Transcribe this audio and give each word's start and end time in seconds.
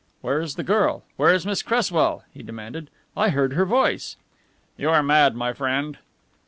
"Where 0.21 0.41
is 0.41 0.55
the 0.55 0.63
girl, 0.63 1.03
where 1.15 1.31
is 1.31 1.45
Miss 1.45 1.61
Cresswell?" 1.61 2.23
he 2.33 2.41
demanded. 2.41 2.89
"I 3.15 3.29
heard 3.29 3.53
her 3.53 3.65
voice." 3.67 4.15
"You 4.75 4.89
are 4.89 5.03
mad, 5.03 5.35
my 5.35 5.53
friend." 5.53 5.99